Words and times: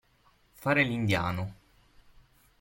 Fare 0.63 0.81
l'indiano. 0.81 1.53